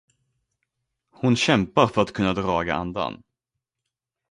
[1.11, 3.23] Hon kämpar för att kunna draga andan.